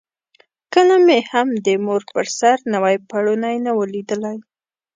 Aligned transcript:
کله 0.73 0.95
مې 1.05 1.19
هم 1.31 1.47
د 1.65 1.67
مور 1.85 2.01
پر 2.13 2.25
سر 2.39 2.57
نوی 2.73 2.95
پوړونی 3.09 3.55
نه 3.65 3.71
وو 3.75 3.83
لیدلی. 3.93 4.37